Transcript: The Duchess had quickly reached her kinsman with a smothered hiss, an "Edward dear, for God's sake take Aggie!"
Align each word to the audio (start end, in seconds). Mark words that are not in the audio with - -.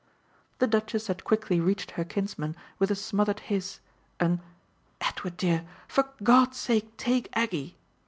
The 0.57 0.65
Duchess 0.65 1.05
had 1.05 1.23
quickly 1.23 1.59
reached 1.59 1.91
her 1.91 2.03
kinsman 2.03 2.55
with 2.79 2.89
a 2.89 2.95
smothered 2.95 3.41
hiss, 3.41 3.79
an 4.19 4.41
"Edward 4.99 5.37
dear, 5.37 5.63
for 5.87 6.09
God's 6.23 6.57
sake 6.57 6.97
take 6.97 7.29
Aggie!" 7.33 7.77